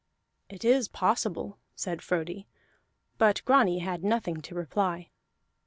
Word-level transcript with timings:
"It 0.49 0.65
is 0.65 0.87
possible," 0.87 1.59
said 1.75 2.01
Frodi, 2.01 2.47
but 3.19 3.43
Grani 3.45 3.77
had 3.77 4.03
nothing 4.03 4.41
to 4.41 4.55
reply. 4.55 5.11